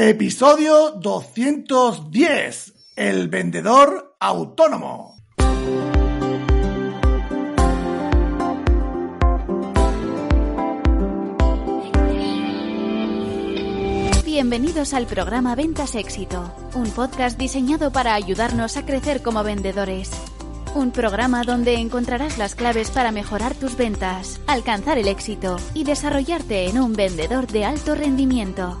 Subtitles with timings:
[0.00, 2.72] Episodio 210.
[2.94, 5.16] El vendedor autónomo.
[14.24, 20.12] Bienvenidos al programa Ventas Éxito, un podcast diseñado para ayudarnos a crecer como vendedores.
[20.76, 26.68] Un programa donde encontrarás las claves para mejorar tus ventas, alcanzar el éxito y desarrollarte
[26.68, 28.80] en un vendedor de alto rendimiento.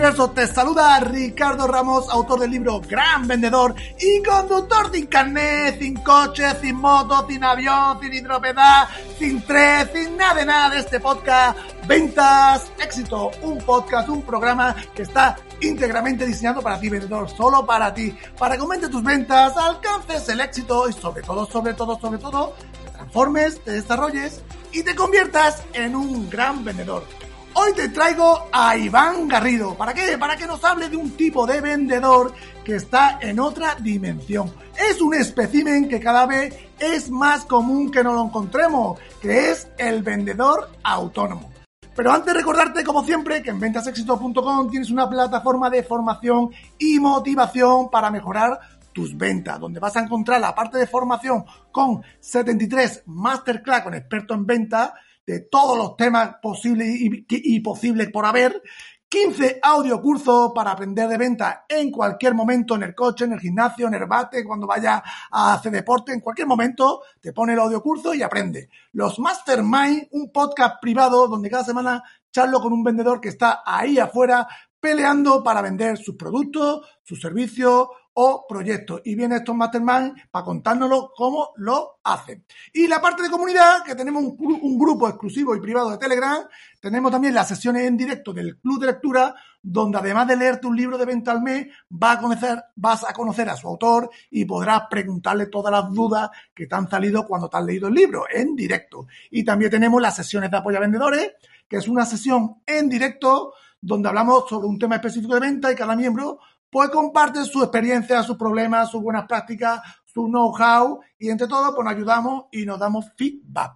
[0.00, 5.94] Universo, te saluda Ricardo Ramos, autor del libro Gran Vendedor y conductor sin carnet, sin
[5.96, 11.00] coche, sin moto, sin avión, sin hidropedal, sin tren, sin nada de nada de este
[11.00, 17.66] podcast Ventas Éxito, un podcast, un programa que está íntegramente diseñado para ti vendedor, solo
[17.66, 22.00] para ti, para que aumentes tus ventas, alcances el éxito y sobre todo, sobre todo,
[22.00, 22.54] sobre todo,
[22.86, 24.40] te transformes, te desarrolles
[24.72, 27.04] y te conviertas en un gran vendedor.
[27.52, 29.74] Hoy te traigo a Iván Garrido.
[29.74, 30.16] ¿Para qué?
[30.16, 32.32] Para que nos hable de un tipo de vendedor
[32.64, 34.52] que está en otra dimensión.
[34.78, 39.68] Es un espécimen que cada vez es más común que nos lo encontremos, que es
[39.78, 41.50] el vendedor autónomo.
[41.96, 47.90] Pero antes recordarte, como siempre, que en ventasexito.com tienes una plataforma de formación y motivación
[47.90, 48.60] para mejorar
[48.92, 54.36] tus ventas, donde vas a encontrar la parte de formación con 73 masterclass con expertos
[54.36, 54.92] en ventas
[55.30, 58.62] de todos los temas posibles y, posibles por haber,
[59.08, 63.40] 15 audio cursos para aprender de venta en cualquier momento, en el coche, en el
[63.40, 67.58] gimnasio, en el bate, cuando vaya a hacer deporte, en cualquier momento te pone el
[67.58, 68.68] audio curso y aprende.
[68.92, 73.98] Los Mastermind, un podcast privado donde cada semana charlo con un vendedor que está ahí
[73.98, 74.46] afuera
[74.78, 79.00] peleando para vender sus productos, sus servicios o proyectos.
[79.04, 82.44] Y viene estos Mastermind para contárnoslo cómo lo hacen.
[82.72, 86.42] Y la parte de comunidad, que tenemos un, un, grupo exclusivo y privado de Telegram,
[86.80, 90.76] tenemos también las sesiones en directo del Club de Lectura, donde además de leerte un
[90.76, 94.44] libro de venta al mes, vas a conocer, vas a conocer a su autor y
[94.44, 98.24] podrás preguntarle todas las dudas que te han salido cuando te has leído el libro,
[98.32, 99.06] en directo.
[99.30, 101.32] Y también tenemos las sesiones de apoyo a vendedores,
[101.68, 105.74] que es una sesión en directo donde hablamos sobre un tema específico de venta y
[105.74, 111.46] cada miembro pues comparte su experiencia, sus problemas, sus buenas prácticas, su know-how y entre
[111.46, 113.74] todo pues nos ayudamos y nos damos feedback.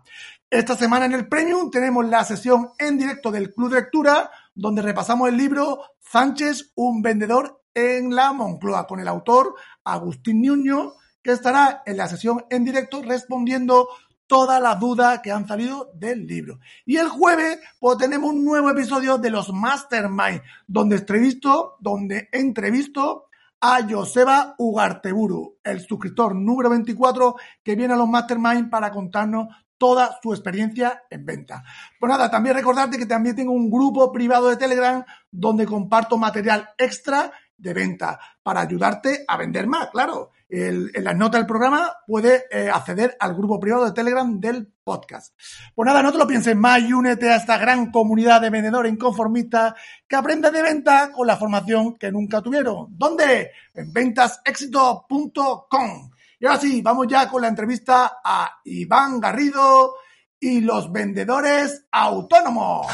[0.48, 4.82] Esta semana en el Premium tenemos la sesión en directo del Club de Lectura donde
[4.82, 11.32] repasamos el libro Sánchez, un vendedor en la Moncloa con el autor Agustín Nuño que
[11.32, 13.88] estará en la sesión en directo respondiendo
[14.26, 16.58] todas las dudas que han salido del libro.
[16.84, 23.26] Y el jueves, pues tenemos un nuevo episodio de los Mastermind, donde entrevisto, donde entrevisto
[23.60, 29.48] a Joseba Ugarteburu, el suscriptor número 24 que viene a los Mastermind para contarnos
[29.78, 31.64] toda su experiencia en venta.
[31.98, 36.70] Pues nada, también recordarte que también tengo un grupo privado de Telegram donde comparto material
[36.78, 40.30] extra de venta para ayudarte a vender más, claro.
[40.48, 45.34] En las notas del programa puedes eh, acceder al grupo privado de Telegram del podcast.
[45.74, 48.92] Pues nada, no te lo pienses más y únete a esta gran comunidad de vendedores
[48.92, 49.74] inconformistas
[50.06, 52.86] que aprende de venta con la formación que nunca tuvieron.
[52.90, 53.50] ¿Dónde?
[53.72, 56.10] En ventasexito.com.
[56.38, 59.94] Y ahora sí, vamos ya con la entrevista a Iván Garrido
[60.38, 62.86] y los vendedores autónomos.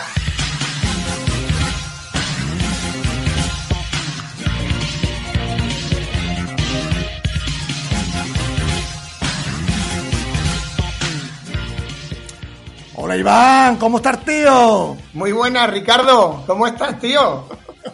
[13.10, 14.96] Hola Iván, ¿cómo estás, tío?
[15.14, 16.44] Muy buenas, Ricardo.
[16.46, 17.44] ¿Cómo estás, tío?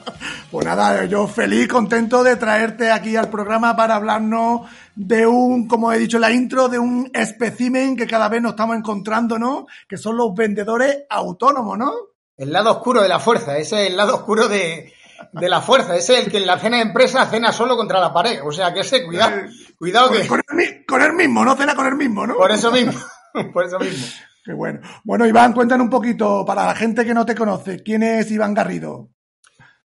[0.51, 5.91] pues nada, yo feliz, contento de traerte aquí al programa para hablarnos de un, como
[5.91, 9.67] he dicho en la intro, de un espécimen que cada vez nos estamos encontrando, ¿no?
[9.89, 11.95] Que son los vendedores autónomos, ¿no?
[12.37, 14.93] El lado oscuro de la fuerza, ese es el lado oscuro de,
[15.33, 18.01] de la fuerza, ese es el que en la cena de empresa cena solo contra
[18.01, 18.41] la pared.
[18.45, 19.35] O sea, que ese, cuidado,
[19.79, 20.29] cuidado con, que...
[20.29, 22.35] Con el, con el mismo, no cena con el mismo, ¿no?
[22.35, 22.93] Por eso mismo,
[23.55, 24.05] por eso mismo.
[24.47, 24.79] Qué bueno.
[25.03, 28.55] Bueno, Iván, cuéntanos un poquito, para la gente que no te conoce, ¿quién es Iván
[28.55, 29.09] Garrido?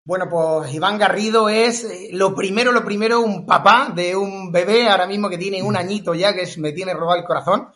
[0.03, 5.07] Bueno, pues Iván Garrido es, lo primero, lo primero, un papá de un bebé ahora
[5.07, 7.69] mismo que tiene un añito ya, que es, me tiene robado el corazón.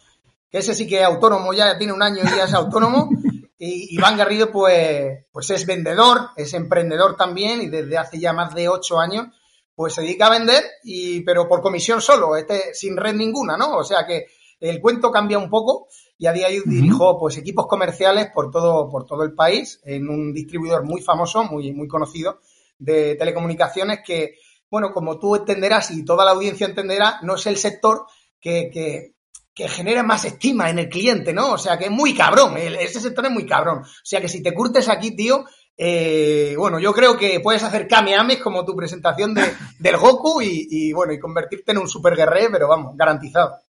[0.48, 3.10] Que ese sí que es autónomo, ya tiene un año y ya es autónomo.
[3.58, 8.54] Y Iván Garrido, pues, pues es vendedor, es emprendedor también y desde hace ya más
[8.54, 9.28] de ocho años,
[9.74, 13.78] pues se dedica a vender, y, pero por comisión solo, este, sin red ninguna, ¿no?
[13.78, 14.28] O sea que
[14.60, 15.88] el cuento cambia un poco
[16.18, 19.82] y a día de hoy dirijo pues equipos comerciales por todo, por todo el país
[19.84, 22.40] en un distribuidor muy famoso, muy, muy conocido
[22.78, 24.36] de telecomunicaciones que,
[24.70, 28.06] bueno, como tú entenderás y toda la audiencia entenderá, no es el sector
[28.40, 29.16] que, que,
[29.54, 31.54] que genera más estima en el cliente, ¿no?
[31.54, 33.80] O sea, que es muy cabrón, ese sector es muy cabrón.
[33.80, 35.46] O sea, que si te curtes aquí, tío,
[35.78, 39.44] eh, bueno, yo creo que puedes hacer kamehames como tu presentación de,
[39.80, 43.65] del Goku y, y, bueno, y convertirte en un super guerrero, pero vamos, garantizado.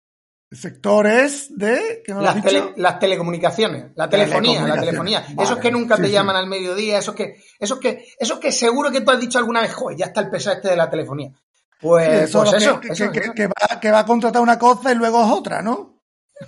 [0.52, 5.24] Sectores de las, tele, las, telecomunicaciones, la telefonía, la telefonía.
[5.30, 6.14] Vale, esos que nunca sí, te sí.
[6.14, 9.62] llaman al mediodía, esos que, esos que, esos que seguro que tú has dicho alguna
[9.62, 11.30] vez, joder, ya está el peso este de la telefonía.
[11.80, 13.32] Pues, sí, pues eso, que, eso, que, eso.
[13.32, 16.02] que, va, que va a contratar una cosa y luego es otra, ¿no?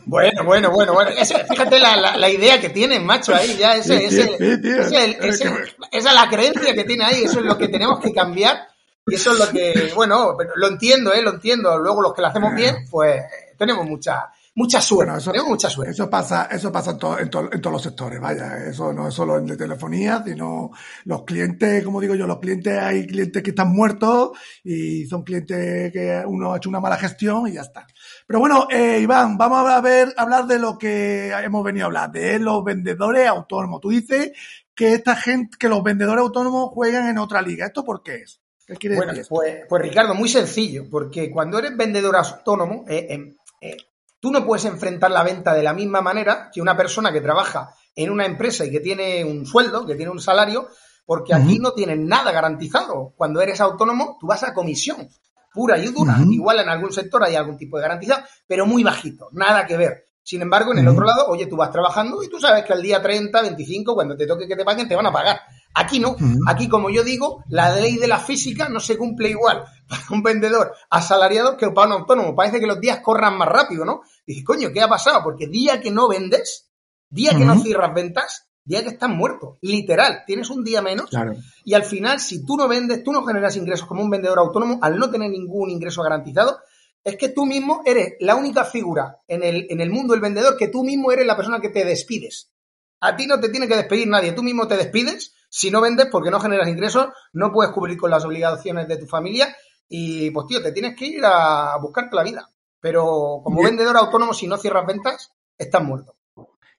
[0.05, 1.11] Bueno, bueno, bueno, bueno.
[1.11, 3.75] Ese, fíjate la, la, la, idea que tienen, macho, ahí ya.
[3.75, 5.47] Ese, ese, ese,
[5.93, 7.25] esa es la creencia que tiene ahí.
[7.25, 8.69] Eso es lo que tenemos que cambiar.
[9.07, 11.23] Y eso es lo que, bueno, lo entiendo, ¿eh?
[11.23, 11.79] Lo entiendo.
[11.79, 13.23] Luego los que lo hacemos bien, pues
[13.57, 15.07] tenemos mucha, mucha suerte.
[15.07, 15.93] Bueno, eso, tenemos mucha suerte.
[15.93, 18.59] Eso pasa, eso pasa en, to, en, to, en, todos los sectores, vaya.
[18.67, 20.71] Eso no es solo en de telefonía, sino
[21.05, 24.31] los clientes, como digo yo, los clientes, hay clientes que están muertos
[24.63, 27.87] y son clientes que uno ha hecho una mala gestión y ya está.
[28.27, 32.13] Pero bueno, eh, Iván, vamos a ver, hablar de lo que hemos venido a hablar,
[32.13, 33.81] de los vendedores autónomos.
[33.81, 34.33] Tú dices
[34.75, 37.67] que esta gente, que los vendedores autónomos juegan en otra liga.
[37.67, 38.41] ¿Esto por qué es?
[38.67, 43.07] ¿Qué quiere bueno, decir pues, pues, Ricardo, muy sencillo, porque cuando eres vendedor autónomo, eh,
[43.11, 43.77] eh, eh,
[44.21, 47.75] tú no puedes enfrentar la venta de la misma manera que una persona que trabaja
[47.95, 50.69] en una empresa y que tiene un sueldo, que tiene un salario,
[51.07, 51.45] porque uh -huh.
[51.45, 53.15] aquí no tienes nada garantizado.
[53.17, 55.09] Cuando eres autónomo, tú vas a comisión
[55.53, 56.17] pura y dura.
[56.19, 56.35] Uh -huh.
[56.35, 60.07] Igual en algún sector hay algún tipo de garantizado, pero muy bajito, nada que ver.
[60.23, 60.93] Sin embargo, en el uh -huh.
[60.95, 64.17] otro lado, oye, tú vas trabajando y tú sabes que al día 30, 25, cuando
[64.17, 65.41] te toque que te paguen, te van a pagar.
[65.75, 66.17] Aquí no.
[66.47, 70.23] Aquí, como yo digo, la ley de la física no se cumple igual para un
[70.23, 72.37] vendedor asalariado que para un autónomo.
[72.37, 74.03] Parece que los días corran más rápido, ¿no?
[74.27, 75.23] Dices, coño, ¿qué ha pasado?
[75.25, 76.71] Porque día que no vendes,
[77.11, 77.57] día que uh -huh.
[77.57, 79.59] no cierras ventas, día que estás muerto.
[79.63, 81.11] Literal, tienes un día menos.
[81.11, 81.35] Claro.
[81.65, 84.79] Y al final, si tú no vendes, tú no generas ingresos como un vendedor autónomo,
[84.81, 86.61] al no tener ningún ingreso garantizado,
[87.03, 90.57] es que tú mismo eres la única figura en el, en el mundo del vendedor
[90.57, 92.53] que tú mismo eres la persona que te despides.
[93.01, 96.09] A ti no te tiene que despedir nadie, tú mismo te despides si no vendes
[96.11, 99.55] porque no generas ingresos, no puedes cubrir con las obligaciones de tu familia
[99.89, 102.51] y pues tío, te tienes que ir a buscarte la vida.
[102.81, 103.71] Pero como Bien.
[103.71, 106.17] vendedor autónomo, si no cierras ventas, estás muerto.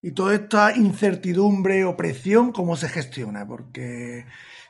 [0.02, 3.48] Y toda esta incertidumbre o presión, ¿cómo se gestiona?
[3.48, 4.26] Porque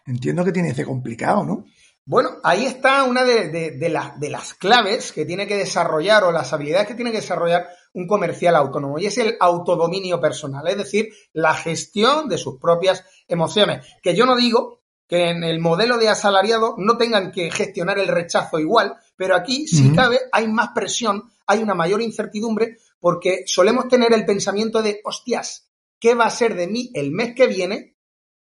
[0.06, 1.66] entiendo que tiene que ser complicado, ¿no?
[2.08, 6.24] Bueno, ahí está una de, de, de, la, de, las claves que tiene que desarrollar
[6.24, 10.68] o las habilidades que tiene que desarrollar un comercial autónomo y es el autodominio personal,
[10.68, 13.88] es decir, la gestión de sus propias emociones.
[14.04, 18.08] Que yo no digo que en el modelo de asalariado no tengan que gestionar el
[18.08, 19.96] rechazo igual, pero aquí, si uh -huh.
[19.96, 25.72] cabe, hay más presión, hay una mayor incertidumbre porque solemos tener el pensamiento de, hostias,
[26.00, 27.95] ¿qué va a ser de mí el mes que viene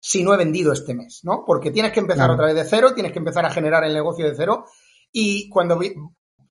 [0.08, 1.44] si no he vendido este mes, ¿no?
[1.48, 2.34] Porque tienes que empezar claro.
[2.36, 4.66] otra vez de cero, tienes que empezar a generar el negocio de cero
[5.12, 5.80] y cuando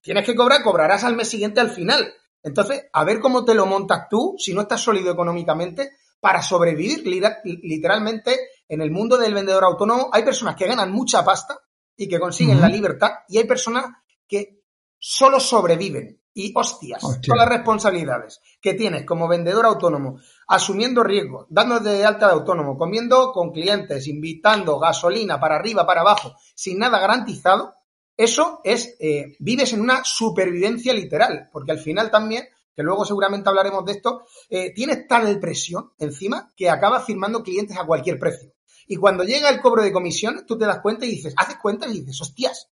[0.01, 2.13] tienes que cobrar, cobrarás al mes siguiente al final.
[2.43, 7.05] Entonces, a ver cómo te lo montas tú, si no estás sólido económicamente, para sobrevivir
[7.45, 8.37] literalmente
[8.67, 10.09] en el mundo del vendedor autónomo.
[10.11, 11.57] Hay personas que ganan mucha pasta
[11.95, 12.63] y que consiguen uh -huh.
[12.63, 13.85] la libertad y hay personas
[14.27, 14.63] que
[14.99, 16.21] solo sobreviven.
[16.37, 17.33] Y hostias, Hostia.
[17.33, 22.77] todas las responsabilidades que tienes como vendedor autónomo, asumiendo riesgos, dándote de alta de autónomo,
[22.77, 27.73] comiendo con clientes, invitando gasolina para arriba, para abajo, sin nada garantizado,
[28.17, 33.47] eso es, eh, vives en una supervivencia literal, porque al final también, que luego seguramente
[33.47, 38.51] hablaremos de esto, eh, tienes tal presión encima que acabas firmando clientes a cualquier precio.
[38.87, 41.87] Y cuando llega el cobro de comisiones, tú te das cuenta y dices, haces cuenta
[41.87, 42.69] y dices, hostias,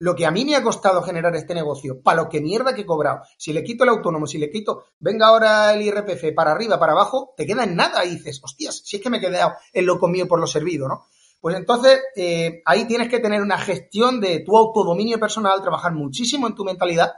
[0.00, 2.80] lo que a mí me ha costado generar este negocio, para lo que mierda que
[2.80, 6.52] he cobrado, si le quito el autónomo, si le quito, venga ahora el IRPF para
[6.52, 9.20] arriba, para abajo, te queda en nada y dices, hostias, si es que me he
[9.20, 11.04] quedado en lo comido por lo servido, ¿no?
[11.38, 16.46] Pues entonces eh, ahí tienes que tener una gestión de tu autodominio personal, trabajar muchísimo
[16.46, 17.12] en tu mentalidad,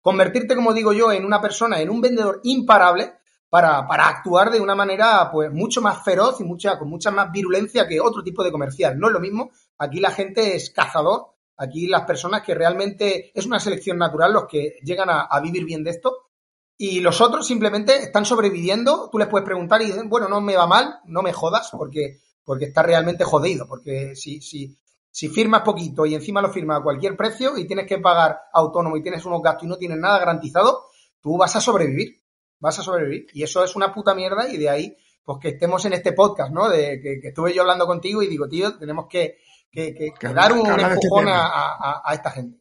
[0.00, 3.12] convertirte, como digo yo, en una persona, en un vendedor imparable
[3.48, 7.30] para, para actuar de una manera pues mucho más feroz y mucha, con mucha más
[7.30, 8.98] virulencia que otro tipo de comercial.
[8.98, 13.46] No es lo mismo, aquí la gente es cazador Aquí las personas que realmente es
[13.46, 16.30] una selección natural los que llegan a, vivir bien de esto
[16.76, 19.08] y los otros simplemente están sobreviviendo.
[19.10, 22.18] Tú les puedes preguntar y dicen, bueno, no me va mal, no me jodas porque,
[22.44, 23.68] porque está realmente jodido.
[23.68, 24.76] Porque si, si,
[25.10, 28.96] si firmas poquito y encima lo firmas a cualquier precio y tienes que pagar autónomo
[28.96, 30.86] y tienes unos gastos y no tienes nada garantizado,
[31.20, 32.20] tú vas a sobrevivir.
[32.58, 33.28] Vas a sobrevivir.
[33.32, 36.52] Y eso es una puta mierda y de ahí, pues que estemos en este podcast,
[36.52, 36.68] ¿no?
[36.68, 39.38] De que estuve yo hablando contigo y digo, tío, tenemos que
[39.70, 42.58] que, dar un, este empujón a, esta gente.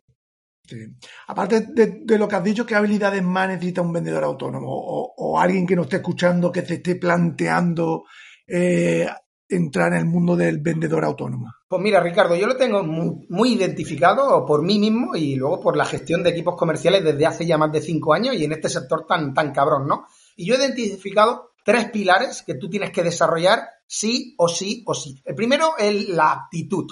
[1.27, 4.69] Aparte de, lo que has dicho, ¿qué habilidades más necesita un vendedor autónomo?
[4.69, 8.05] O, alguien que nos esté escuchando, que se esté planteando
[8.47, 9.07] eh,
[9.49, 11.51] entrar en el mundo del vendedor autónomo?
[11.67, 15.85] Pues mira, Ricardo, yo lo tengo muy, identificado por mí mismo y luego por la
[15.85, 19.05] gestión de equipos comerciales desde hace ya más de cinco años y en este sector
[19.07, 20.05] tan, tan cabrón, ¿no?
[20.35, 24.93] Y yo he identificado tres pilares que tú tienes que desarrollar sí o sí o
[24.93, 25.21] sí.
[25.25, 26.87] El primero es la actitud.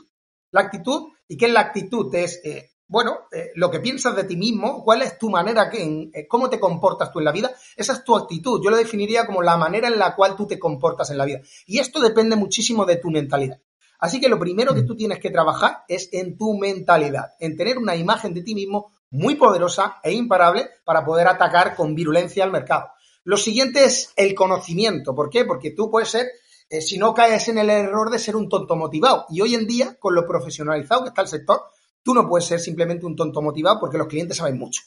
[0.52, 2.14] La actitud, ¿y qué es la actitud?
[2.14, 6.10] Es eh, bueno, eh, lo que piensas de ti mismo, cuál es tu manera, que,
[6.14, 8.60] eh, cómo te comportas tú en la vida, esa es tu actitud.
[8.62, 11.40] Yo lo definiría como la manera en la cual tú te comportas en la vida.
[11.66, 13.62] Y esto depende muchísimo de tu mentalidad.
[13.98, 17.78] Así que lo primero que tú tienes que trabajar es en tu mentalidad, en tener
[17.78, 22.52] una imagen de ti mismo muy poderosa e imparable para poder atacar con virulencia al
[22.52, 22.90] mercado.
[23.24, 25.14] Lo siguiente es el conocimiento.
[25.14, 25.46] ¿Por qué?
[25.46, 26.28] Porque tú puedes ser,
[26.70, 29.26] eh, si no caes en el error de ser un tonto motivado.
[29.30, 31.62] Y hoy en día, con lo profesionalizado que está el sector,
[32.04, 34.82] Tú no puedes ser simplemente un tonto motivado porque los clientes saben mucho.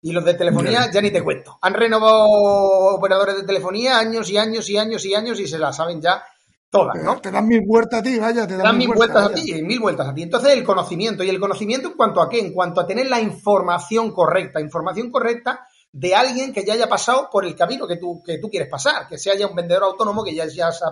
[0.00, 1.58] Y los de telefonía ya ni te cuento.
[1.62, 2.26] Han renovado
[2.96, 6.22] operadores de telefonía años y años y años y años y se las saben ya
[6.70, 7.20] todas, ¿no?
[7.20, 10.08] Te dan mil vueltas a ti, vaya, te dan, mil vueltas, a ti, mil vueltas
[10.08, 10.22] a ti.
[10.22, 13.20] Entonces el conocimiento, y el conocimiento en cuanto a qué, en cuanto a tener la
[13.20, 18.22] información correcta, información correcta de alguien que ya haya pasado por el camino que tú,
[18.24, 20.84] que tú quieres pasar, que sea ya un vendedor autónomo que ya, ya se,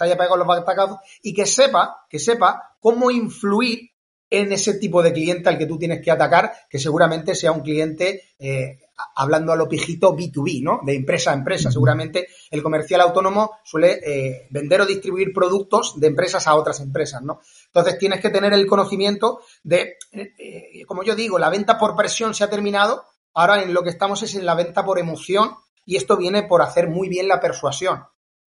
[0.00, 3.90] haya pegado los batacados y que sepa, que sepa cómo influir
[4.28, 7.60] en ese tipo de cliente al que tú tienes que atacar, que seguramente sea un
[7.60, 8.80] cliente, eh,
[9.16, 10.80] hablando a lo pijito, B2B, ¿no?
[10.84, 11.70] De empresa a empresa.
[11.70, 17.22] Seguramente el comercial autónomo suele eh, vender o distribuir productos de empresas a otras empresas,
[17.22, 17.40] ¿no?
[17.66, 22.34] Entonces tienes que tener el conocimiento de, eh, como yo digo, la venta por presión
[22.34, 25.96] se ha terminado, ahora en lo que estamos es en la venta por emoción y
[25.96, 28.04] esto viene por hacer muy bien la persuasión.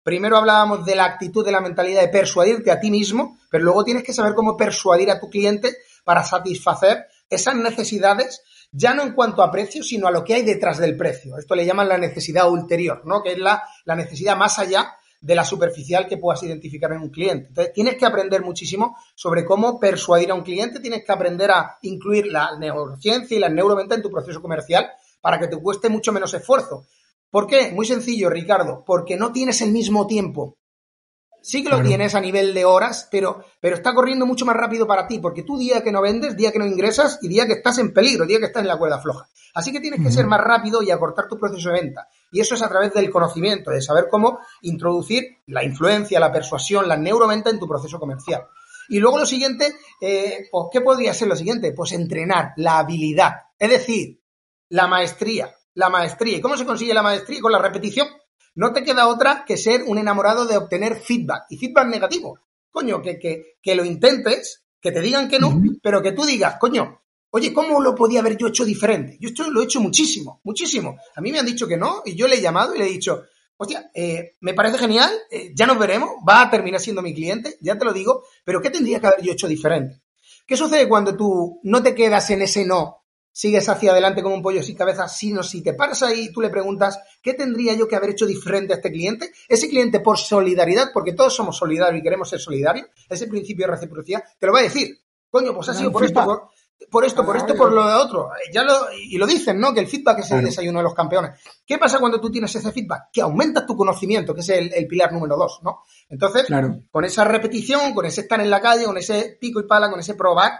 [0.02, 3.84] Primero hablábamos de la actitud, de la mentalidad de persuadirte a ti mismo, pero luego
[3.84, 9.12] tienes que saber cómo persuadir a tu cliente para satisfacer esas necesidades, ya no en
[9.12, 11.38] cuanto a precio, sino a lo que hay detrás del precio.
[11.38, 13.22] Esto le llaman la necesidad ulterior, ¿no?
[13.22, 17.08] Que es la, la necesidad más allá de la superficial que puedas identificar en un
[17.08, 17.48] cliente.
[17.48, 21.78] Entonces, tienes que aprender muchísimo sobre cómo persuadir a un cliente, tienes que aprender a
[21.82, 26.12] incluir la neurociencia y la neuroventa en tu proceso comercial para que te cueste mucho
[26.12, 26.86] menos esfuerzo.
[27.30, 27.70] ¿Por qué?
[27.70, 30.58] Muy sencillo, Ricardo, porque no tienes el mismo tiempo.
[31.42, 34.86] Sí que lo tienes a nivel de horas, pero, pero está corriendo mucho más rápido
[34.86, 37.54] para ti, porque tú día que no vendes, día que no ingresas y día que
[37.54, 39.28] estás en peligro, día que estás en la cuerda floja.
[39.54, 42.08] Así que tienes que ser más rápido y acortar tu proceso de venta.
[42.30, 46.88] Y eso es a través del conocimiento, de saber cómo introducir la influencia, la persuasión,
[46.88, 48.46] la neuroventa en tu proceso comercial.
[48.88, 51.72] Y luego lo siguiente, eh, pues, ¿qué podría ser lo siguiente?
[51.72, 54.20] Pues entrenar la habilidad, es decir,
[54.68, 56.38] la maestría, la maestría.
[56.38, 57.40] ¿Y cómo se consigue la maestría?
[57.40, 58.08] Con la repetición.
[58.54, 61.44] No te queda otra que ser un enamorado de obtener feedback.
[61.50, 62.38] Y feedback negativo.
[62.70, 66.56] Coño, que, que, que lo intentes, que te digan que no, pero que tú digas,
[66.58, 69.16] coño, oye, ¿cómo lo podía haber yo hecho diferente?
[69.20, 70.96] Yo esto lo he hecho muchísimo, muchísimo.
[71.14, 72.90] A mí me han dicho que no y yo le he llamado y le he
[72.90, 73.24] dicho,
[73.56, 77.56] hostia, eh, me parece genial, eh, ya nos veremos, va a terminar siendo mi cliente,
[77.60, 80.02] ya te lo digo, pero ¿qué tendría que haber yo hecho diferente?
[80.46, 83.01] ¿Qué sucede cuando tú no te quedas en ese no
[83.32, 86.40] sigues hacia adelante como un pollo sin cabeza, sino si te paras ahí y tú
[86.40, 89.32] le preguntas, ¿qué tendría yo que haber hecho diferente a este cliente?
[89.48, 93.72] Ese cliente por solidaridad, porque todos somos solidarios y queremos ser solidarios, ese principio de
[93.72, 94.98] reciprocidad, te lo va a decir.
[95.30, 96.50] Coño, pues ha sido por esto,
[96.90, 98.28] por, esto, por esto, por lo de otro.
[98.52, 99.72] Ya lo, y lo dicen, ¿no?
[99.72, 101.40] Que el feedback es el desayuno de los campeones.
[101.66, 103.04] ¿Qué pasa cuando tú tienes ese feedback?
[103.10, 105.84] Que aumentas tu conocimiento, que es el, pilar número dos, ¿no?
[106.10, 106.46] Entonces,
[106.90, 110.00] con esa repetición, con ese estar en la calle, con ese pico y pala, con
[110.00, 110.52] ese probar,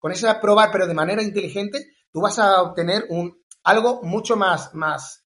[0.00, 1.86] con ese probar pero de manera inteligente,
[2.18, 3.32] tú vas a obtener un,
[3.62, 5.24] algo mucho más, más,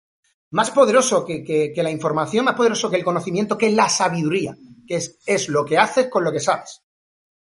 [0.50, 4.96] más poderoso que, la información, más poderoso que el conocimiento, que es la sabiduría, que
[4.96, 6.81] es, es lo que haces con lo que sabes.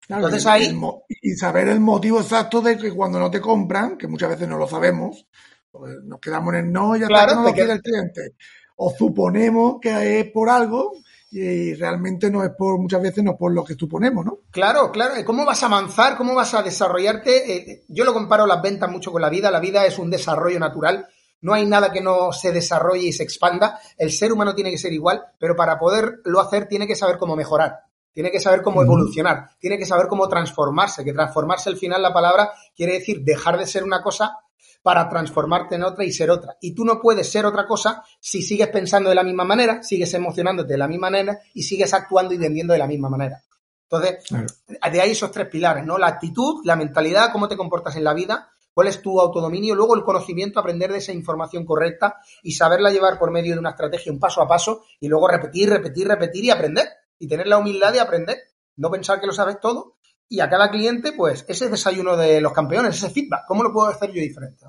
[0.09, 0.75] Entonces ahí...
[1.21, 4.57] y saber el motivo exacto de que cuando no te compran, que muchas veces no
[4.57, 5.27] lo sabemos,
[5.69, 8.33] pues nos quedamos en el no, ya está, no lo quiere el cliente.
[8.77, 10.91] O suponemos que es por algo
[11.31, 14.39] y realmente no es por, muchas veces no por lo que suponemos, ¿no?
[14.51, 15.13] Claro, claro.
[15.25, 16.17] ¿Cómo vas a avanzar?
[16.17, 17.55] ¿Cómo vas a desarrollarte?
[17.55, 19.51] Eh, yo lo comparo las ventas mucho con la vida.
[19.51, 21.07] La vida es un desarrollo natural.
[21.41, 23.79] No hay nada que no se desarrolle y se expanda.
[23.97, 27.35] El ser humano tiene que ser igual, pero para poderlo hacer tiene que saber cómo
[27.35, 27.81] mejorar.
[28.13, 32.13] Tiene que saber cómo evolucionar, tiene que saber cómo transformarse, que transformarse al final la
[32.13, 34.39] palabra quiere decir dejar de ser una cosa
[34.85, 36.57] para transformarte en otra y ser otra.
[36.61, 40.13] Y tú no puedes ser otra cosa si sigues pensando de la misma manera, sigues
[40.13, 43.41] emocionándote de la misma manera y sigues actuando y vendiendo de la misma manera.
[43.89, 45.97] Entonces, de ahí esos tres pilares, ¿no?
[45.97, 49.95] La actitud, la mentalidad, cómo te comportas en la vida, cuál es tu autodominio, luego
[49.95, 54.11] el conocimiento, aprender de esa información correcta y saberla llevar por medio de una estrategia,
[54.11, 56.87] un paso a paso, y luego repetir, repetir, repetir y aprender.
[57.17, 58.37] Y tener la humildad de aprender.
[58.75, 59.94] No pensar que lo sabes todo
[60.27, 63.87] y a cada cliente, pues, ese desayuno de los campeones, ese feedback, ¿cómo lo puedo
[63.87, 64.65] hacer yo diferente?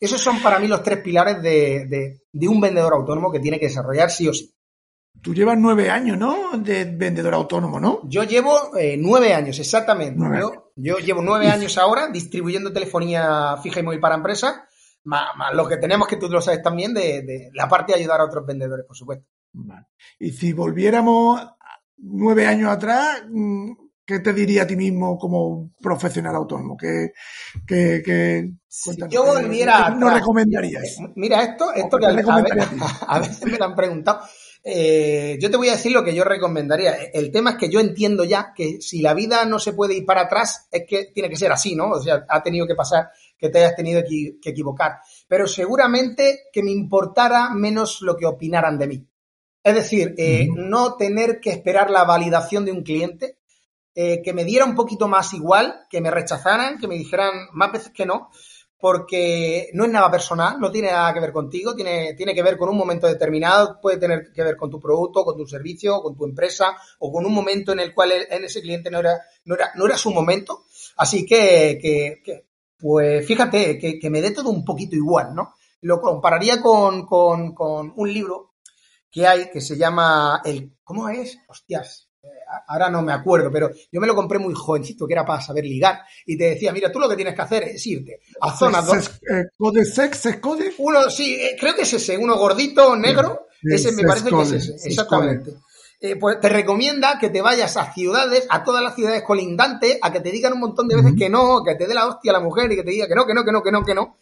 [0.00, 4.10] Esos son para mí los tres pilares de, un vendedor autónomo que tiene que desarrollar
[4.10, 4.52] sí o sí.
[5.20, 6.56] Tú llevas nueve años, ¿no?
[6.56, 8.00] De vendedor autónomo, ¿no?
[8.04, 10.18] Yo llevo eh, nueve años, exactamente.
[10.76, 14.62] Yo, llevo nueve años ahora distribuyendo telefonía fija y móvil para empresas,
[15.04, 18.24] más, lo que tenemos, que tú lo sabes también, de, la parte de ayudar a
[18.24, 19.26] otros vendedores, por supuesto.
[20.18, 21.42] Y si volviéramos
[21.98, 23.72] nueve años atrás, mm,
[24.10, 26.76] ¿Qué te diría a ti mismo como profesional autónomo?
[26.76, 27.12] ¿Qué,
[29.08, 30.98] yo volviera no recomendarías?
[31.14, 34.22] Mira, esto, esto que a, veces me lo han preguntado.
[34.64, 36.92] Eh, yo te voy a decir lo que yo recomendaría.
[37.14, 40.04] El tema es que yo entiendo ya que si la vida no se puede ir
[40.04, 41.90] para atrás, es que tiene que ser así, ¿no?
[41.90, 44.94] O sea, ha tenido que pasar que te hayas tenido que, equivocar.
[45.28, 49.06] Pero seguramente que me importara menos lo que opinaran de mí.
[49.62, 53.36] Es decir, eh, no tener que esperar la validación de un cliente,
[53.94, 57.72] eh, que me diera un poquito más igual, que me rechazaran, que me dijeran más
[57.72, 58.30] veces que no,
[58.80, 62.56] porque no es nada personal, no tiene nada que ver contigo, tiene, tiene que ver
[62.56, 66.16] con un momento determinado, puede tener que ver con tu producto, con tu servicio, con
[66.16, 69.54] tu empresa, o con un momento en el cual en ese cliente no era, no
[69.54, 70.64] era, no era su momento.
[70.96, 72.46] Así que, que,
[72.78, 75.54] pues fíjate, que, que, me dé todo un poquito igual, ¿no?
[75.82, 78.54] Lo compararía con, con, con un libro
[79.10, 81.38] que hay que se llama el, ¿cómo es?
[81.48, 82.09] Hostias,
[82.66, 85.64] ahora no me acuerdo, pero yo me lo compré muy jovencito, que era para saber
[85.64, 88.86] ligar, y te decía, mira, tú lo que tienes que hacer es irte a zonas
[88.86, 89.04] donde...
[89.04, 90.26] Eh, ¿Code sex?
[90.26, 90.72] ¿Es code?
[90.78, 94.52] Uno, sí, eh, creo que es ese, uno gordito, negro, ese me parece que es
[94.52, 95.54] ese, exactamente.
[96.02, 100.10] Eh, pues te recomienda que te vayas a ciudades, a todas las ciudades colindantes, a
[100.10, 102.38] que te digan un montón de veces que no, que te dé la hostia a
[102.38, 103.94] la mujer y que te diga que no, que no, que no, que no, que
[103.94, 104.16] no,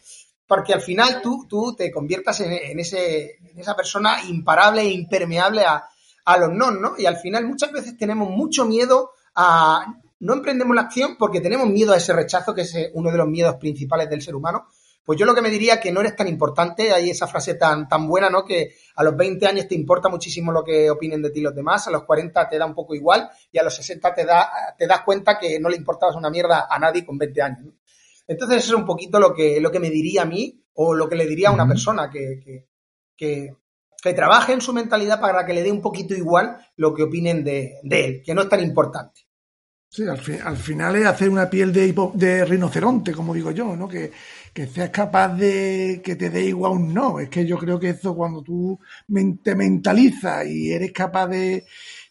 [0.49, 5.65] porque al final tú, tú te conviertas en, ese, en esa persona imparable e impermeable
[5.65, 5.85] a,
[6.29, 6.95] a los no, ¿no?
[6.99, 9.95] Y al final muchas veces tenemos mucho miedo a...
[10.21, 13.17] No emprendemos la acción porque tenemos miedo a ese rechazo, que es eh, uno de
[13.17, 14.67] los miedos principales del ser humano.
[15.07, 17.89] Pues yo lo que me diría que no eres tan importante, hay esa frase tan,
[17.89, 18.45] tan buena, ¿no?
[18.45, 21.89] Que a los 20 años te importa muchísimo lo que opinen de ti los demás,
[21.89, 24.87] a los 40 te da un poco igual y a los 60 te, da, te
[24.87, 27.75] das cuenta que no le importabas una mierda a nadie con 20 años.
[28.27, 31.09] Entonces eso es un poquito lo que, lo que me diría a mí o lo
[31.09, 32.67] que le diría a una persona que, que,
[33.17, 33.57] que
[34.03, 37.81] trabaje en su mentalidad para que le dé un poquito igual lo que opinen de,
[37.83, 39.23] él, que no es tan importante.
[39.91, 40.19] Sí, al,
[40.59, 43.89] final es hacer una piel de, de rinoceronte, como digo yo, ¿no?
[43.89, 44.13] Que,
[44.53, 47.21] que seas capaz de que te dé igual un no.
[47.21, 48.79] Es que yo creo que eso cuando tú
[49.43, 51.65] te mentalizas y eres capaz de,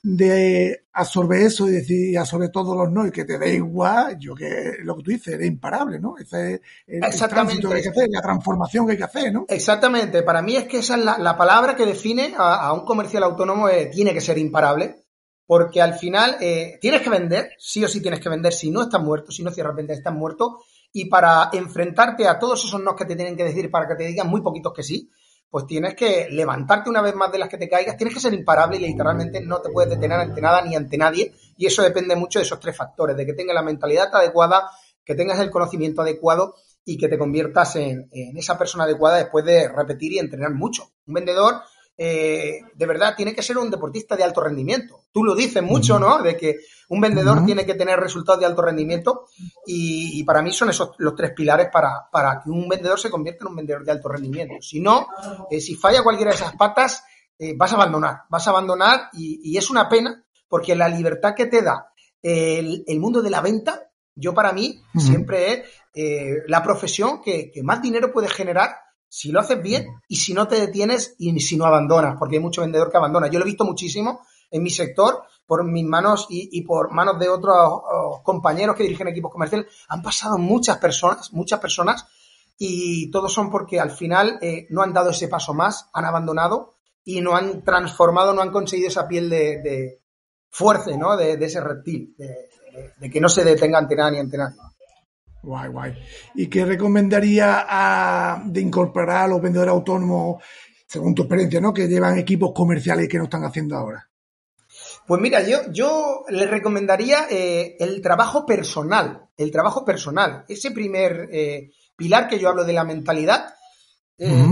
[0.04, 4.36] de absorber eso y decir absorber todos los no y que te dé igual, yo
[4.36, 6.16] que lo que tú dices, eres imparable, ¿no?
[6.18, 7.68] Ese es el, Exactamente.
[7.68, 9.46] que hay que hacer, la transformación que hay que hacer, ¿no?
[9.48, 13.70] Exactamente, para mí es que esa es la, palabra que define a, un comercial autónomo,
[13.70, 15.04] eh, tiene que ser imparable,
[15.46, 18.84] porque al final eh, tienes que vender, sí o sí tienes que vender, si no
[18.84, 20.60] estás muerto, si no cierras venta estás muerto,
[20.92, 24.08] y para enfrentarte a todos esos no que te tienen que decir para que te
[24.08, 25.10] digan muy poquitos que sí,
[25.50, 28.34] pues tienes que levantarte una vez más de las que te caigas, tienes que ser
[28.34, 31.34] imparable y literalmente no te puedes detener ante nada ni ante nadie.
[31.58, 34.70] Y eso depende mucho de esos tres factores, de que tengas la mentalidad adecuada,
[35.04, 39.46] que tengas el conocimiento adecuado y que te conviertas en, en esa persona adecuada después
[39.46, 40.92] de repetir y entrenar mucho.
[41.06, 41.56] Un vendedor
[42.00, 45.06] eh, de verdad tiene que ser un deportista de alto rendimiento.
[45.12, 46.22] Tú lo dices mucho, ¿no?
[46.22, 46.58] De que
[46.90, 49.26] un vendedor tiene que tener resultados de alto rendimiento
[49.66, 53.44] y, para mí son esos los tres pilares para, para, que un vendedor se convierta
[53.44, 54.56] en un vendedor de alto rendimiento.
[54.62, 55.08] Si no,
[55.50, 57.04] eh, si falla cualquiera de esas patas,
[57.40, 61.48] eh, vas a abandonar, vas a abandonar y, es una pena porque la libertad que
[61.48, 65.64] te da el, mundo de la venta, yo para mí siempre es
[66.48, 70.48] la profesión que, que más dinero puede generar si lo haces bien y si no
[70.48, 73.28] te detienes y si no abandonas, porque hay mucho vendedor que abandona.
[73.28, 77.30] Yo lo he visto muchísimo en mi sector por mis manos y, por manos de
[77.30, 79.68] otros oh, compañeros que dirigen equipos comerciales.
[79.88, 82.06] Han pasado muchas personas, muchas personas
[82.58, 86.76] y todos son porque al final eh, no han dado ese paso más, han abandonado
[87.04, 90.02] y no han transformado, no han conseguido esa piel de,
[90.50, 91.16] fuerza, ¿no?
[91.16, 92.50] De, ese reptil, de,
[92.98, 94.58] de, que no se detenga ante nada ni ante nadie.
[95.48, 95.94] Guay, guay.
[96.36, 100.44] ¿Y qué recomendaría a, de incorporar a los vendedores autónomos,
[100.86, 101.74] según tu experiencia, ¿no?
[101.74, 104.10] que llevan equipos comerciales que no están haciendo ahora?
[105.08, 111.30] Pues mira, yo, yo les recomendaría eh, el trabajo personal, el trabajo personal, ese primer
[111.32, 113.54] eh, pilar que yo hablo de la mentalidad.
[114.18, 114.46] Eh,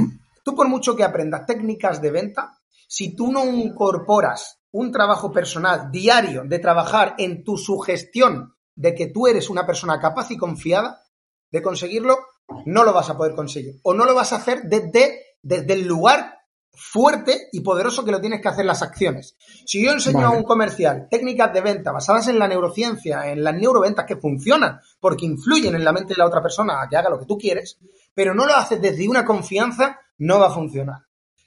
[0.46, 5.92] tú por mucho que aprendas técnicas de venta, si tú no incorporas un trabajo personal
[5.92, 11.02] diario de trabajar en tu sugestión de que tú eres una persona capaz y confiada
[11.52, 12.18] de conseguirlo,
[12.66, 13.80] no lo vas a poder conseguir.
[13.84, 16.36] O no lo vas a hacer desde, desde el lugar
[16.76, 19.38] fuerte y poderoso que lo tienes que hacer las acciones.
[19.66, 23.56] Si yo enseño a un comercial técnicas de venta basadas en la neurociencia, en las
[23.56, 27.10] neuroventas que funcionan porque influyen en la mente de la otra persona a que haga
[27.10, 27.80] lo que tú quieres,
[28.14, 31.04] pero no lo haces desde una confianza, no va a funcionar.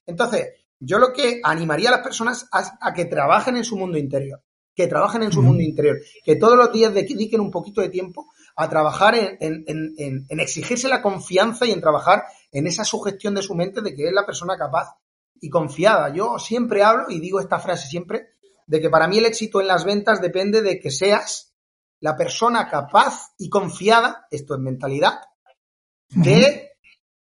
[0.07, 4.43] Entonces, yo lo que animaría a las personas a, que trabajen en su mundo interior,
[4.79, 8.29] que trabajen en su mundo interior, que todos los días dediquen un poquito de tiempo
[8.55, 13.57] a trabajar en, en, exigirse la confianza y en trabajar en esa sugestión de su
[13.57, 14.95] mente de que es la persona capaz
[15.41, 16.14] y confiada.
[16.14, 18.29] Yo siempre hablo y digo esta frase siempre,
[18.69, 21.57] de que para mí el éxito en las ventas depende de que seas
[21.99, 25.23] la persona capaz y confiada, esto es mentalidad,
[26.11, 26.71] de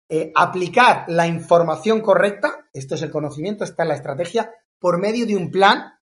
[0.10, 5.26] eh, aplicar la información correcta, esto es el conocimiento, esta es la estrategia, por medio
[5.26, 5.97] de un plan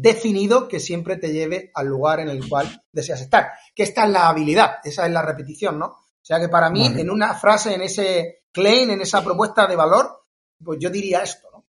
[0.00, 3.50] definido que siempre te lleve al lugar en el cual deseas estar.
[3.74, 5.86] Que esta es la habilidad, esa es la repetición, ¿no?
[5.86, 9.74] O sea que para mí, en una frase, en ese claim, en esa propuesta de
[9.74, 10.24] valor,
[10.62, 11.66] pues yo diría esto, ¿no?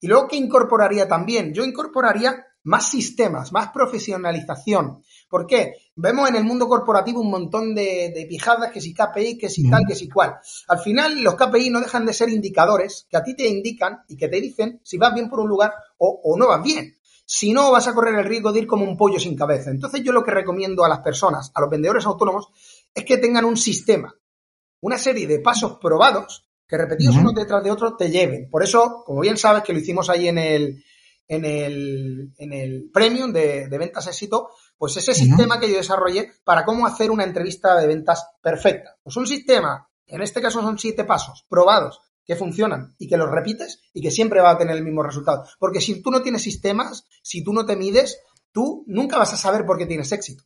[0.00, 1.52] Y luego, ¿qué incorporaría también?
[1.52, 5.02] Yo incorporaría más sistemas, más profesionalización.
[5.28, 5.72] ¿Por qué?
[5.96, 9.82] Vemos en el mundo corporativo un montón de, pijadas, que si KPI, que si tal,
[9.88, 10.36] que si cual.
[10.68, 14.16] Al final, los KPI no dejan de ser indicadores que a ti te indican y
[14.16, 16.94] que te dicen si vas bien por un lugar o, o no vas bien.
[17.34, 19.70] Si no, vas a correr el riesgo de ir como un pollo sin cabeza.
[19.70, 22.48] Entonces, yo lo que recomiendo a las personas, a los vendedores autónomos,
[22.94, 24.14] es que tengan un sistema,
[24.82, 28.50] una serie de pasos probados que repetidos uno detrás de otro te lleven.
[28.50, 30.84] Por eso, como bien sabes que lo hicimos ahí en el,
[31.26, 36.66] en el, en el premium de, ventas éxito, pues ese sistema que yo desarrollé para
[36.66, 38.98] cómo hacer una entrevista de ventas perfecta.
[39.02, 41.98] Pues un sistema, en este caso son siete pasos probados
[42.32, 45.44] que funcionan y que los repites y que siempre va a tener el mismo resultado.
[45.58, 48.20] Porque si tú no tienes sistemas, si tú no te mides,
[48.52, 50.44] tú nunca vas a saber por qué tienes éxito.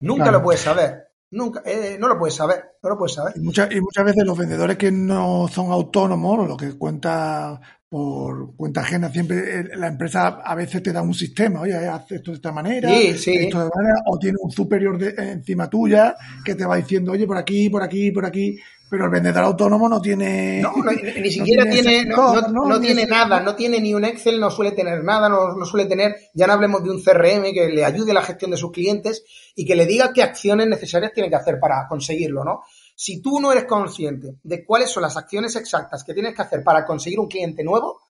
[0.00, 1.08] Nunca lo puedes saber.
[1.30, 3.32] Nunca, eh, no lo puedes saber, no lo puedes saber.
[3.36, 7.60] Y muchas, y muchas veces los vendedores que no son autónomos, lo que cuenta
[7.94, 12.10] por cuenta ajena, siempre eh, la empresa a veces te da un sistema, oye, haz
[12.10, 16.56] esto de esta manera, esto de manera, o tiene un superior de, encima tuya que
[16.56, 18.58] te va diciendo, oye, por aquí, por aquí, por aquí,
[18.90, 20.60] pero el vendedor autónomo no tiene.
[20.60, 20.72] No,
[21.20, 25.28] ni siquiera tiene, no, tiene nada, no tiene ni un Excel, no suele tener nada,
[25.28, 28.50] no, suele tener, ya no hablemos de un CRM que le ayude a la gestión
[28.50, 32.42] de sus clientes y que le diga qué acciones necesarias tiene que hacer para conseguirlo,
[32.42, 32.64] ¿no?
[32.94, 36.62] Si tú no eres consciente de cuáles son las acciones exactas que tienes que hacer
[36.62, 38.00] para conseguir un cliente nuevo,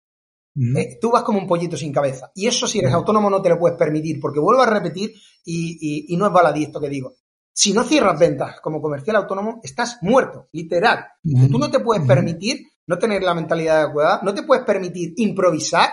[0.77, 2.31] eh, tú vas como un pollito sin cabeza.
[2.35, 6.07] Y eso si eres autónomo no te lo puedes permitir, porque vuelvo a repetir y,
[6.13, 7.15] y no es baladí esto que digo
[7.55, 11.07] si no cierras ventas como comercial autónomo, estás muerto, literal.
[11.23, 15.89] Tú no te puedes permitir no tener la mentalidad adecuada, no te puedes permitir improvisar,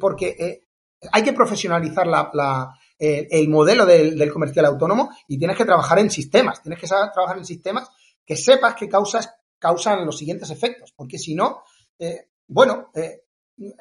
[0.00, 0.66] porque eh,
[1.12, 6.62] hay que profesionalizar la, el modelo del, comercial autónomo y tienes que trabajar en sistemas,
[6.62, 7.90] tienes que saber trabajar en sistemas
[8.28, 11.62] que sepas que causas, causan los siguientes efectos, porque si no,
[11.98, 13.22] eh, bueno, eh,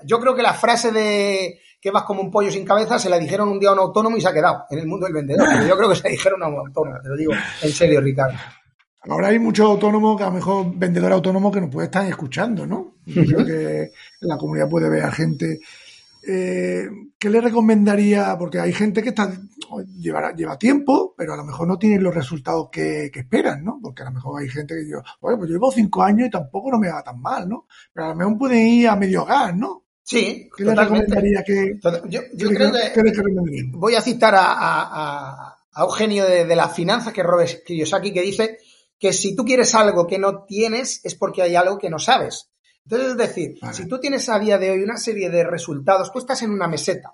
[0.06, 3.20] yo creo que la frase de que vas como un pollo sin cabeza se la
[3.20, 5.48] dijeron un día a un autónomo y se ha quedado en el mundo del vendedor.
[5.52, 8.00] Pero yo creo que se la dijeron a un autónomo, te lo digo en serio,
[8.00, 8.38] Ricardo.
[9.02, 12.66] Ahora hay muchos autónomos, que a lo mejor vendedor autónomo que nos puede estar escuchando,
[12.66, 12.96] ¿no?
[13.06, 15.60] Yo creo que la comunidad puede ver a gente.
[16.26, 16.88] Eh,
[17.20, 18.36] ¿Qué le recomendaría?
[18.40, 19.32] Porque hay gente que está
[19.98, 23.80] lleva, lleva tiempo, pero a lo mejor no tiene los resultados que, esperan, ¿no?
[23.82, 26.32] Porque a lo mejor hay gente que dice, bueno, pues yo llevo cinco años y
[26.32, 27.68] tampoco no me va tan mal, ¿no?
[27.94, 29.84] Pero a lo mejor puede ir a medio gas, ¿no?
[30.04, 36.74] Sí, ¿Qué le recomendaría que, yo, creo que, voy a citar a, Eugenio de, las
[36.74, 38.58] finanzas, que es Robert Kiyosaki, que dice
[38.98, 42.50] que si tú quieres algo que no tienes es porque hay algo que no sabes.
[42.86, 46.20] Entonces, es decir, si tú tienes a día de hoy una serie de resultados, tú
[46.20, 47.14] estás en una meseta.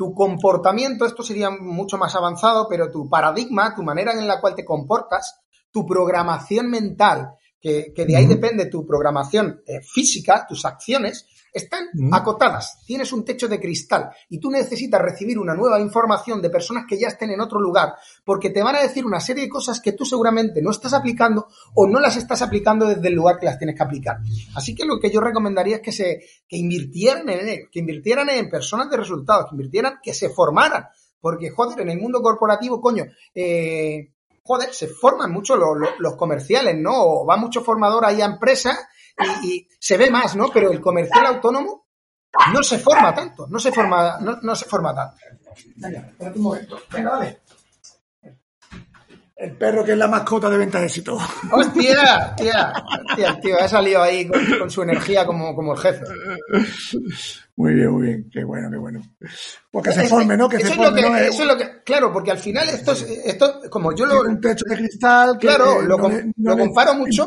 [0.00, 4.54] Tu comportamiento, esto sería mucho más avanzado, pero tu paradigma, tu manera en la cual
[4.54, 11.26] te comportas, tu programación mental, que, de ahí depende tu programación eh, física, tus acciones,
[11.52, 16.50] están acotadas, tienes un techo de cristal y tú necesitas recibir una nueva información de
[16.50, 19.48] personas que ya estén en otro lugar porque te van a decir una serie de
[19.48, 23.38] cosas que tú seguramente no estás aplicando o no las estás aplicando desde el lugar
[23.38, 24.18] que las tienes que aplicar.
[24.54, 28.50] Así que lo que yo recomendaría es que se que invirtieran en que invirtieran en
[28.50, 30.86] personas de resultados, que invirtieran, que se formaran,
[31.20, 36.76] porque joder, en el mundo corporativo, coño, eh, joder, se forman mucho los, los comerciales,
[36.78, 36.92] ¿no?
[36.94, 38.78] O va mucho formador ahí a empresas
[39.42, 40.50] y, se ve más, ¿no?
[40.52, 41.86] Pero el comercial autónomo
[42.52, 45.16] no se forma tanto, no se forma, no, se forma tanto.
[45.76, 46.80] Venga, espérate un momento.
[46.92, 47.40] Venga, dale.
[49.40, 51.16] El perro que es la mascota de venta de éxito.
[51.50, 52.34] ¡Hostia!
[52.36, 52.74] ¡Hostia!
[53.40, 56.04] Tío, ha salido ahí con, su energía como, como el jefe.
[57.56, 58.30] Muy bien, muy bien.
[58.30, 59.00] Qué bueno, qué bueno.
[59.70, 60.46] Porque se forme, ¿no?
[60.46, 61.16] Que se forme, ¿no?
[61.16, 64.20] Eso es lo que, claro, porque al final esto es, esto, como yo lo...
[64.20, 65.38] Un techo de cristal.
[65.38, 67.24] claro, lo, comparo mucho.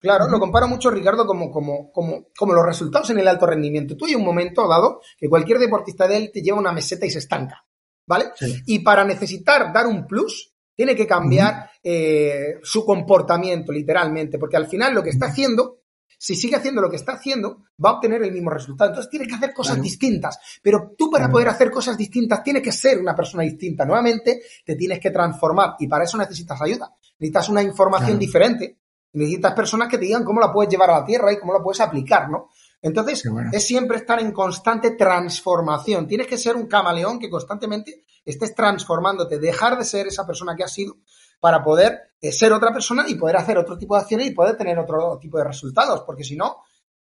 [0.00, 0.28] claro.
[0.30, 3.98] lo comparo mucho, Ricardo, como, como, como, como los resultados en el alto rendimiento.
[3.98, 7.10] Tú hay un momento dado que cualquier deportista de él te lleva una meseta y
[7.10, 7.66] se estanca.
[8.06, 8.32] ¿Vale?
[8.66, 14.66] Y para necesitar dar un plus, tiene que cambiar eh, su comportamiento, literalmente, porque al
[14.66, 15.82] final lo que está haciendo,
[16.18, 18.90] si sigue haciendo lo que está haciendo, va a obtener el mismo resultado.
[18.90, 20.38] Entonces tiene que hacer cosas distintas.
[20.62, 23.84] Pero tú para poder hacer cosas distintas tienes que ser una persona distinta.
[23.84, 26.94] Nuevamente, te tienes que transformar y para eso necesitas ayuda.
[27.18, 28.78] Necesitas una información diferente.
[29.12, 31.62] Necesitas personas que te digan cómo la puedes llevar a la tierra y cómo la
[31.62, 32.48] puedes aplicar, ¿no?
[32.84, 36.06] Entonces, es siempre estar en constante transformación.
[36.06, 40.64] Tienes que ser un camaleón que constantemente estés transformándote, dejar de ser esa persona que
[40.64, 40.98] has sido
[41.40, 44.58] para poder eh, ser otra persona y poder hacer otro tipo de acciones y poder
[44.58, 46.02] tener otro tipo de resultados.
[46.02, 46.58] Porque si no,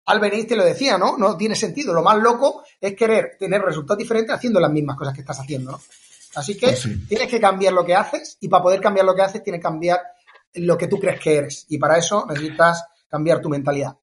[0.07, 1.19] Albeniz te lo decía, ¿no?
[1.19, 1.93] No tiene sentido.
[1.93, 5.73] Lo más loco es querer tener resultados diferentes haciendo las mismas cosas que estás haciendo,
[5.73, 5.81] ¿no?
[6.37, 9.23] Así que pues tienes que cambiar lo que haces y para poder cambiar lo que
[9.23, 10.01] haces tienes que cambiar
[10.55, 11.67] lo que tú crees que eres.
[11.71, 13.97] Y para eso necesitas cambiar tu mentalidad.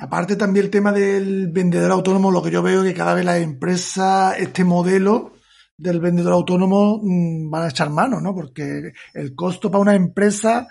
[0.00, 3.24] Aparte también el tema del vendedor autónomo, lo que yo veo es que cada vez
[3.24, 5.32] las empresas, este modelo
[5.76, 8.32] del vendedor autónomo mm, van a echar mano, ¿no?
[8.32, 10.68] Porque el costo para una empresa,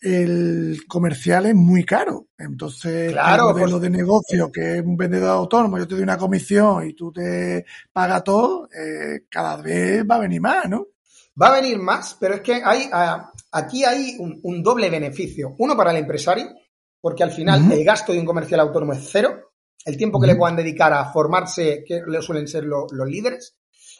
[0.00, 2.28] el comercial es muy caro.
[2.38, 6.16] Entonces, claro, el modelo de negocio, que es un vendedor autónomo, yo te doy una
[6.16, 10.86] comisión y tú te pagas todo, eh, cada vez va a venir más, ¿no?
[11.40, 12.88] Va a venir más, pero es que hay,
[13.50, 15.54] aquí hay un doble beneficio.
[15.58, 16.46] Uno para el empresario,
[17.04, 19.52] porque al final el gasto de un comercial autónomo es cero,
[19.84, 23.58] el tiempo que le puedan dedicar a formarse, que le suelen ser los líderes,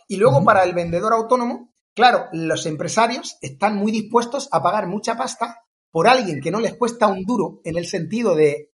[0.09, 5.19] y luego para el vendedor autónomo, claro, los empresarios están muy dispuestos a pagar mucha
[5.19, 8.71] pasta por alguien que no les cuesta un duro en el sentido de,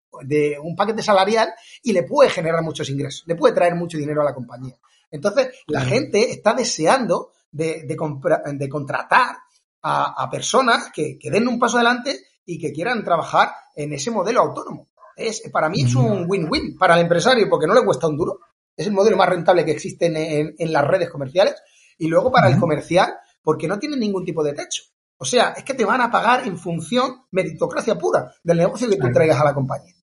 [0.61, 1.49] un paquete salarial
[1.81, 4.75] y le puede generar muchos ingresos, le puede traer mucho dinero a la compañía.
[5.09, 9.37] Entonces, la gente está deseando de, de, contratar
[9.81, 14.41] a, personas que, que, den un paso adelante y que quieran trabajar en ese modelo
[14.41, 14.87] autónomo.
[15.15, 18.39] Es, para mí es un win-win para el empresario porque no le cuesta un duro.
[18.75, 21.55] Es el modelo más rentable que existe en, las redes comerciales.
[21.97, 24.83] Y luego para el comercial porque no tiene ningún tipo de techo.
[25.17, 28.95] O sea, es que te van a pagar en función meritocracia pura del negocio que
[28.95, 29.93] tú traigas a la compañía.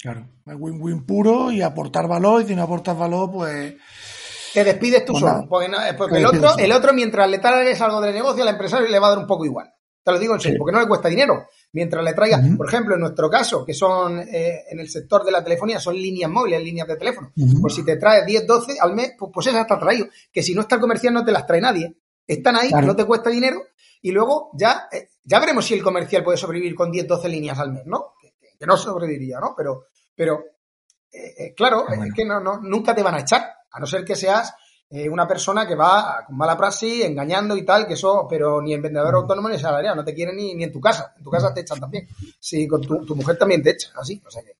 [0.00, 2.42] Claro, win-win puro y aportar valor.
[2.42, 3.74] Y si no aportas valor, pues
[4.54, 5.46] te despides tú pues solo.
[5.48, 8.98] Porque, porque el, otro, el otro, mientras le traigas algo del negocio, al empresario le
[8.98, 9.70] va a dar un poco igual.
[10.08, 11.48] Te lo digo en serio, porque no le cuesta dinero.
[11.72, 15.30] Mientras le traiga, por ejemplo, en nuestro caso, que son eh, en el sector de
[15.30, 17.30] la telefonía, son líneas móviles, líneas de teléfono.
[17.60, 20.06] Pues si te traes 10, 12 al mes, pues, pues esas está traído.
[20.32, 21.94] Que si no está el comercial, no te las trae nadie.
[22.26, 23.62] Están ahí, no te cuesta dinero.
[24.00, 27.58] Y luego ya, eh, ya veremos si el comercial puede sobrevivir con 10, 12 líneas
[27.58, 28.14] al mes, ¿no?
[28.20, 29.54] Que, no sobreviviría, ¿no?
[29.56, 30.42] Pero, pero
[31.12, 34.16] eh, claro, es que no, no, nunca te van a echar, a no ser que
[34.16, 34.52] seas
[34.90, 38.72] eh, una persona que va con mala praxis, engañando y tal, que eso, pero ni
[38.72, 41.12] en vendedor autónomo ni salarial, no te quieren ni, ni en tu casa.
[41.16, 42.08] En tu casa te echan también.
[42.38, 44.22] Sí, con tu, mujer también te echa, así.
[44.26, 44.52] O sea que...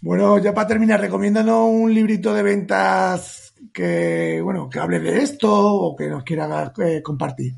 [0.00, 5.52] Bueno, ya para terminar, recomiéndanos un librito de ventas que, bueno, que hable de esto
[5.52, 7.52] o que nos quiera eh, compartir.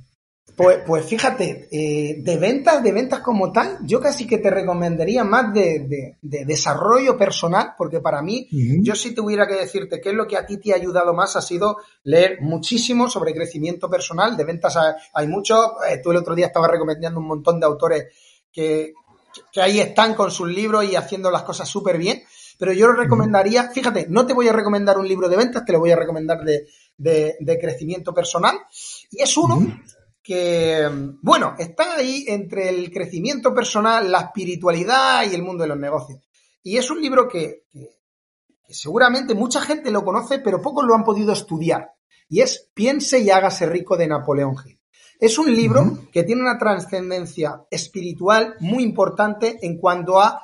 [0.59, 5.23] Pues, pues fíjate, eh, de ventas, de ventas como tal, yo casi que te recomendaría
[5.23, 8.49] más de, desarrollo personal, porque para mí,
[8.83, 11.37] yo si tuviera que decirte qué es lo que a ti te ha ayudado más,
[11.37, 14.37] ha sido leer muchísimo sobre crecimiento personal.
[14.37, 14.77] De ventas
[15.15, 15.81] hay, mucho.
[15.89, 18.07] Eh, tú el otro día estabas recomendando un montón de autores
[18.53, 18.95] que,
[19.53, 22.21] que ahí están con sus libros y haciendo las cosas súper bien.
[22.59, 25.71] Pero yo lo recomendaría, fíjate, no te voy a recomendar un libro de ventas, te
[25.71, 26.67] lo voy a recomendar de,
[26.97, 28.57] de crecimiento personal.
[29.13, 29.65] Y es uno
[30.29, 30.87] que,
[31.23, 36.21] bueno, está ahí entre el crecimiento personal, la espiritualidad y el mundo de los negocios.
[36.63, 37.63] Y es un libro que,
[38.69, 41.93] seguramente mucha gente lo conoce, pero pocos lo han podido estudiar.
[42.29, 44.79] Y es Piense y hágase rico de Napoleón Hill.
[45.19, 50.43] Es un libro que tiene una trascendencia espiritual muy importante en cuanto a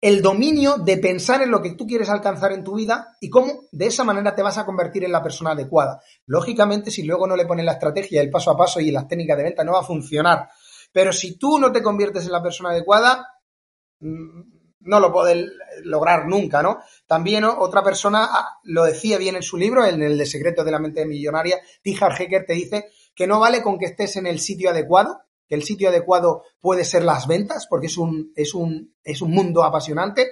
[0.00, 3.64] el dominio de pensar en lo que tú quieres alcanzar en tu vida y cómo
[3.72, 6.00] de esa manera te vas a convertir en la persona adecuada.
[6.26, 9.36] Lógicamente, si luego no le pones la estrategia, el paso a paso y las técnicas
[9.36, 10.48] de venta, no va a funcionar.
[10.92, 13.26] Pero si tú no te conviertes en la persona adecuada,
[14.00, 15.50] mm, no lo puedes
[15.82, 16.78] lograr nunca, ¿no?
[17.06, 20.70] También otra persona ah, lo decía bien en su libro, en el de Secretos de
[20.70, 24.38] la Mente Millonaria, Tijar Hecker te dice que no vale con que estés en el
[24.38, 28.94] sitio adecuado, que el sitio adecuado puede ser las ventas, porque es un, es un,
[29.02, 30.28] es un mundo apasionante.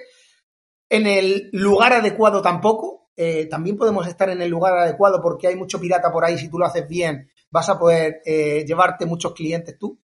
[0.89, 3.09] En el lugar adecuado tampoco.
[3.17, 6.37] Eh, también podemos estar en el lugar adecuado porque hay mucho pirata por ahí.
[6.37, 9.99] Si tú lo haces bien, vas a poder eh, llevarte muchos clientes tú.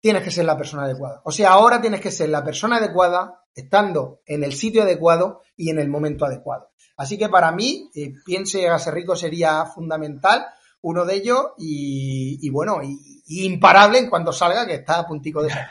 [0.00, 1.20] tienes que ser la persona adecuada.
[1.24, 5.70] O sea, ahora tienes que ser la persona adecuada estando en el sitio adecuado y
[5.70, 6.70] en el momento adecuado.
[6.96, 10.46] Así que para mí, eh, piense a ser rico sería fundamental,
[10.86, 15.50] uno de ellos, y, bueno, y, imparable en cuando salga, que está a puntico de
[15.50, 15.66] ser.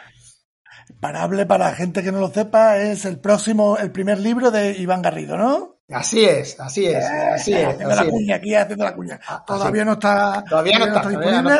[0.89, 5.01] Imparable para gente que no lo sepa, es el próximo, el primer libro de Iván
[5.01, 5.78] Garrido, ¿no?
[5.89, 7.65] Así es, así es, eh, así es.
[7.65, 9.19] Haciendo la cuña, aquí haciendo la cuña.
[9.25, 10.43] Ah, todavía no está.
[10.47, 11.58] Todavía no está, disponible,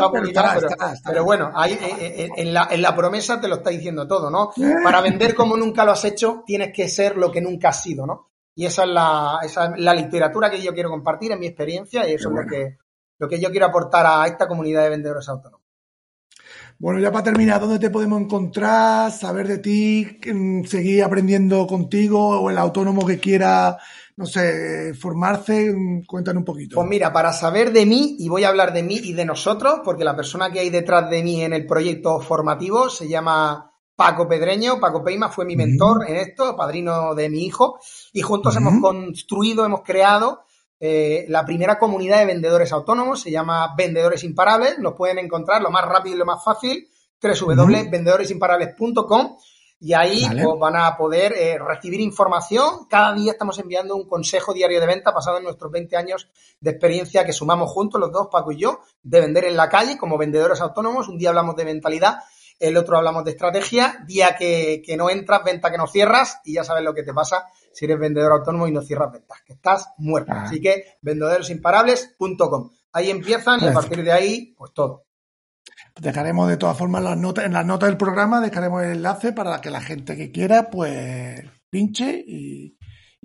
[1.06, 4.30] pero, bueno, ahí, eh, eh, en, la, en la promesa te lo está diciendo todo,
[4.30, 4.52] ¿no?
[4.84, 8.06] Para vender como nunca lo has hecho, tienes que ser lo que nunca has sido,
[8.06, 8.32] ¿no?
[8.54, 12.08] Y esa es la, esa es la literatura que yo quiero compartir en mi experiencia
[12.08, 12.78] y eso es lo que,
[13.18, 15.62] lo que yo quiero aportar a esta comunidad de vendedores autónomos.
[16.78, 19.12] Bueno, ya para terminar, ¿dónde te podemos encontrar?
[19.12, 20.20] Saber de ti,
[20.68, 23.78] seguir aprendiendo contigo o el autónomo que quiera
[24.18, 25.76] no sé, formarse?
[26.08, 26.76] Cuéntanos un poquito.
[26.76, 29.82] Pues mira, para saber de mí, y voy a hablar de mí y de nosotros,
[29.84, 34.28] porque la persona que hay detrás de mí en el proyecto formativo se llama Paco
[34.28, 34.80] Pedreño.
[34.80, 37.80] Paco Peima fue mi mentor en esto, padrino de mi hijo,
[38.14, 40.45] y juntos hemos construido, hemos creado
[40.80, 45.72] eh, la primera comunidad de vendedores autónomos, se llama Vendedores Imparables, nos pueden encontrar lo
[45.72, 46.88] más rápido y lo más fácil,
[47.22, 49.38] www.vendedoresimparables.com
[49.80, 52.86] y ahí pues, van a poder eh, recibir información.
[52.90, 56.72] Cada día estamos enviando un consejo diario de venta basado en nuestros 20 años de
[56.72, 60.18] experiencia que sumamos juntos los dos, Paco y yo, de vender en la calle como
[60.18, 61.08] vendedores autónomos.
[61.08, 62.20] Un día hablamos de mentalidad,
[62.60, 64.04] el otro hablamos de estrategia.
[64.08, 67.46] Día que, no entras, venta que no cierras y ya sabes lo que te pasa
[67.76, 70.32] si eres vendedor autónomo y no cierras ventas, que estás muerto.
[70.34, 70.44] Ah.
[70.44, 72.72] Así que vendedoresImparables.com.
[72.94, 75.06] Ahí empiezan y a partir de ahí, pues todo.
[76.00, 79.60] Dejaremos de todas formas las notas, en las notas del programa dejaremos el enlace para
[79.60, 82.78] que la gente que quiera, pues, pinche y,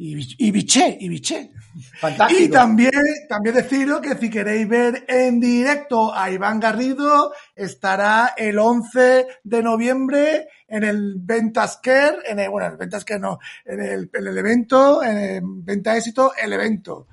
[0.02, 1.52] y, biche, y biche.
[2.00, 2.42] Fantástico.
[2.42, 2.90] Y también,
[3.28, 9.62] también deciros que si queréis ver en directo a Iván Garrido, estará el 11 de
[9.62, 15.02] noviembre en el Ventasker, en el, bueno, el Ventasker no, en el, en el evento,
[15.02, 17.06] en el Venta Éxito, el evento.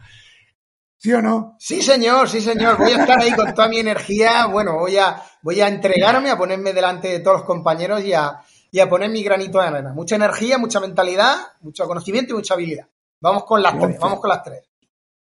[0.98, 1.58] ¿Sí o no?
[1.60, 2.78] Sí, señor, sí, señor.
[2.78, 4.46] Voy a estar ahí con toda mi energía.
[4.48, 8.40] Bueno, voy a, voy a entregarme, a ponerme delante de todos los compañeros y a,
[8.72, 9.94] y a poner mi granito de arena.
[9.94, 12.88] Mucha energía, mucha mentalidad, mucho conocimiento y mucha habilidad.
[13.20, 14.64] Vamos con las tres, vamos con las tres.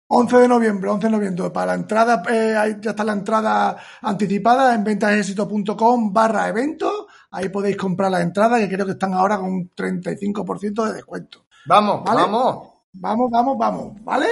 [0.07, 1.49] 11 de noviembre, 11 de noviembre.
[1.49, 7.07] Para la entrada, eh, ya está la entrada anticipada en ventasexito.com barra evento.
[7.31, 11.45] Ahí podéis comprar la entrada que creo que están ahora con un 35% de descuento.
[11.65, 12.73] Vamos, vamos.
[12.95, 14.27] Vamos, vamos, vamos, ¿vale?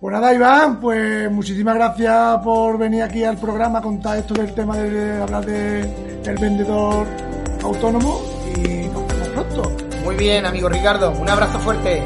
[0.00, 4.54] Pues nada, Iván, pues muchísimas gracias por venir aquí al programa a contar esto del
[4.54, 7.06] tema de, hablar de, del vendedor
[7.64, 8.20] autónomo
[8.56, 9.72] y nos vemos pronto.
[10.04, 12.02] Muy bien, amigo Ricardo, un abrazo fuerte.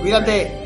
[0.00, 0.61] Cuídate.